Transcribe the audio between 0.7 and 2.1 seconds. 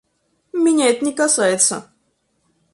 это не касается.